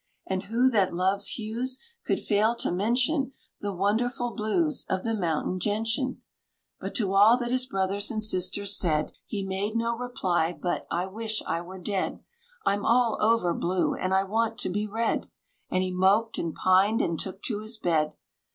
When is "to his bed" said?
17.43-18.15